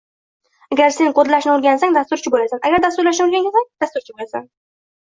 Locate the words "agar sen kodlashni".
0.75-1.53